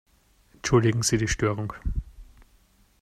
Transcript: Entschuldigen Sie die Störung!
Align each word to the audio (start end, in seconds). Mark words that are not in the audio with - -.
Entschuldigen 0.55 1.03
Sie 1.03 1.19
die 1.19 1.27
Störung! 1.27 1.73